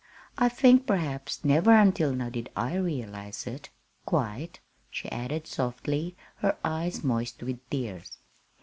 "I 0.35 0.49
think 0.49 0.87
perhaps 0.87 1.45
never 1.45 1.73
until 1.75 2.11
now 2.11 2.29
did 2.31 2.49
I 2.57 2.73
realize 2.75 3.45
it 3.45 3.69
quite," 4.03 4.59
she 4.89 5.11
added 5.11 5.45
softly, 5.45 6.15
her 6.37 6.57
eyes 6.65 7.03
moist 7.03 7.43
with 7.43 7.59
tears. 7.69 8.17